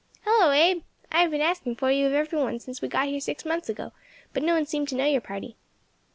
[0.25, 0.81] "Hello, Abe!
[1.11, 3.69] I have been asking for you of every one since we got here six months
[3.69, 3.91] ago,
[4.33, 5.57] but no one seemed to know your party."